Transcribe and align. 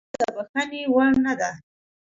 وژنه 0.09 0.21
د 0.21 0.23
بښنې 0.35 0.81
وړ 0.93 1.11
نه 1.25 1.33
ده 1.39 1.49